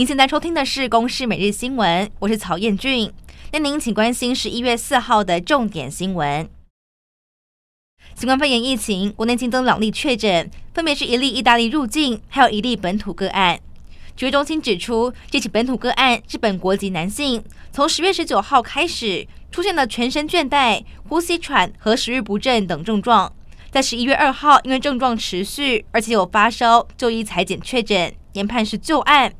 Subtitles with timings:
[0.00, 3.12] 您现在收听的是《公视每日新闻》，我是曹彦俊。
[3.52, 6.48] 那您请关心十一月四号的重点新闻：
[8.14, 13.60] 新冠肺炎疫情，国内新增两例确诊，分别是一例意大利入境，还有一例本土个案。
[14.16, 23.30] 指挥中心指出，这起本土个案是本国籍男性，从十月十九号开始出现了全身倦怠、呼吸喘和食欲不振等症状，
[23.70, 29.34] 在十一月二号因为症状持续，而且有发烧，就医采检确诊，研判是旧案。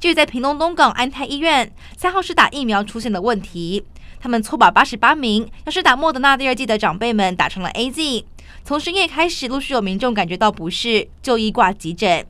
[0.00, 3.84] 至于在屏东东港安泰医院，三号是打疫苗出现的问题，
[4.20, 8.24] 他们错把八十八名要是打莫德纳第二剂的长辈们打成了 AZ。
[8.64, 12.26] 从深夜开始，陆续有民众感觉到不适，就医挂急诊，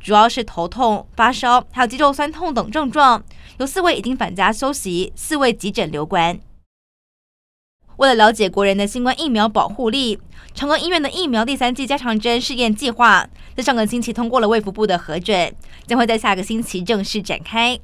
[0.00, 3.22] 主要是头痛、发烧，还有肌肉酸痛等症状。
[3.58, 6.38] 有四位已经返家休息，四位急诊留观。
[7.98, 10.20] 为了了解国人的新冠疫苗保护力，
[10.54, 15.52] 长庚医院的疫苗第三季加强针试验计划在上个星期通过了卫福部的核准，
[15.84, 17.76] 将会在下个星期正式展开。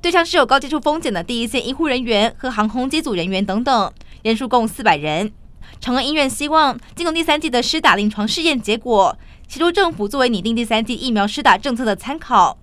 [0.00, 5.30] 对象是有高接触风险的第一线医护人员和航空机组人员等等，人数共四百人。
[5.78, 12.56] 长庚医院希望经过第三季的施打临床试验结果，协助政府作为拟定第三季疫苗施打政策的参考。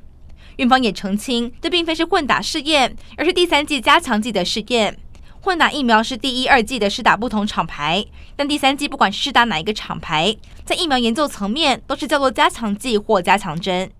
[0.58, 4.98] 院方也澄清，这并非是混打试验，而是第三季加强剂的试验。
[5.46, 8.04] 混打疫苗是第一、二季的施打不同厂牌，
[8.36, 13.92] 但第三季不管是打哪一个厂牌，在疫苗研究层面都是叫做加强剂或加强针。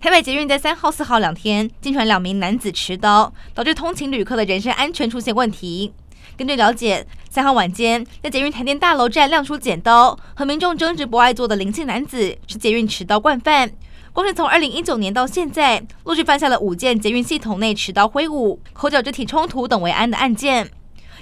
[0.00, 5.92] 台北捷运在三号、四号两天惊传两名男子持刀，导致通勤旅客的人身安全出现问题。
[6.36, 13.70] 根据了解，三号晚间在捷运台电大楼站亮出剪刀，和民众争执不爱坐的林姓男子是捷运持刀惯犯。
[14.18, 20.68] 光是从二零一九年到现在，陆续犯下了五件捷运系统内持刀挥舞、口角肢体冲突等危安的案件。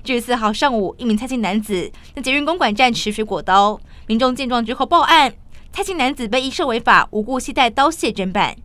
[0.02, 5.34] 至于四号上午，一名蔡姓男子在捷运公馆站持水果刀，民众见状之后报案，
[5.70, 8.56] 蔡姓男子被依涉违法无故携带刀械侦办。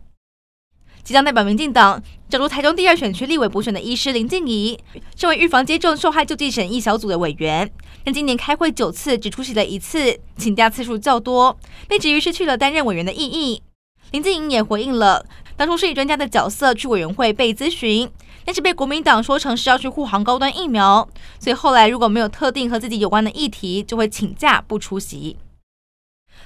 [1.04, 4.78] 即将代表民进党角逐台中第二选区立委补选的医师林静怡，
[5.14, 7.70] 身为预防接种受害救济审议小组的委员，
[8.02, 13.62] 但今年开会九次只出席了一次，请假次数较多，被质疑失去了担任委员的意义。
[14.12, 15.24] 林静颖也回应了，
[15.56, 18.08] 当初是以专家的角色去委员会被咨询，
[18.44, 21.08] 但是被国民党说成是要去护航高端疫苗，
[21.38, 25.38] 所以后来如果没有特定和自己有关的议题，就会请假不出席。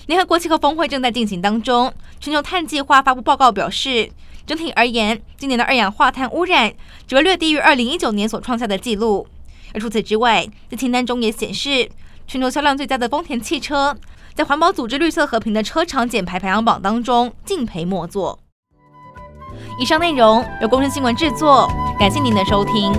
[0.06, 4.12] 联合国气候峰会正在进行当中，全球碳计划发布报告表示，
[4.47, 6.72] 整体而言，今年的二氧化碳污染
[7.09, 9.27] 只会略低于二零一九年所创下的纪录。
[9.75, 11.91] 而除此之外，在清单中也显示，
[12.27, 13.97] 全球销量最佳的丰田汽车。
[14.35, 18.39] 在环保组织绿色和平的车厂减排排行榜当中，敬陪末座。
[19.81, 21.67] 以上内容由工程新闻制作，
[21.99, 22.93] 感谢您的收听。